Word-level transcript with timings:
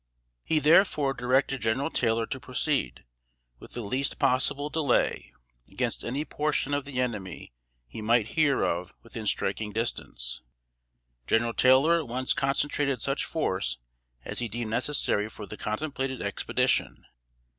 He, 0.43 0.57
therefore, 0.57 1.13
directed 1.13 1.61
General 1.61 1.91
Taylor 1.91 2.25
to 2.25 2.39
proceed, 2.39 3.05
with 3.59 3.73
the 3.73 3.83
least 3.83 4.17
possible 4.17 4.67
delay, 4.67 5.31
against 5.69 6.03
any 6.03 6.25
portion 6.25 6.73
of 6.73 6.85
the 6.85 6.99
enemy 6.99 7.53
he 7.87 8.01
might 8.01 8.29
hear 8.29 8.63
of 8.63 8.95
within 9.03 9.27
striking 9.27 9.71
distance. 9.71 10.41
General 11.27 11.53
Taylor 11.53 11.99
at 11.99 12.07
once 12.07 12.33
concentrated 12.33 12.99
such 12.99 13.25
force 13.25 13.77
as 14.25 14.39
he 14.39 14.47
deemed 14.47 14.71
necessary 14.71 15.29
for 15.29 15.45
the 15.45 15.55
contemplated 15.55 16.19
expedition. 16.19 17.05